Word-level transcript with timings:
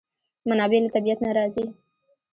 منابع 0.49 0.77
له 0.83 0.89
طبیعت 0.95 1.19
نه 1.25 1.31
راځي. 1.37 1.65